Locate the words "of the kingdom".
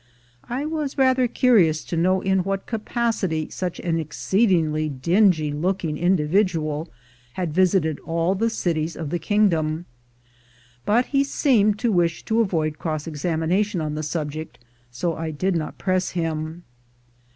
8.95-9.85